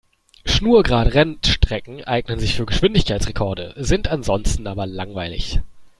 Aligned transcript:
Schnurgerade 0.47 1.13
Rennstrecken 1.13 2.03
eignen 2.03 2.39
sich 2.39 2.55
für 2.55 2.65
Geschwindigkeitsrekorde, 2.65 3.75
sind 3.77 4.07
ansonsten 4.07 4.65
aber 4.65 4.87
langweilig. 4.87 5.59